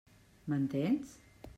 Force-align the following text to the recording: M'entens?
M'entens? 0.53 1.13